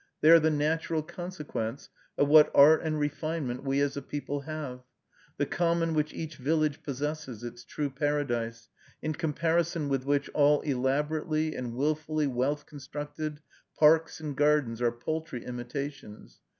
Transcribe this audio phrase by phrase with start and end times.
[0.21, 4.81] They are the natural consequence of what art and refinement we as a people have,
[5.37, 8.67] the common which each village possesses, its true paradise,
[9.03, 13.41] in comparison with which all elaborately and willfully wealth constructed
[13.77, 16.39] parks and gardens are paltry imitations.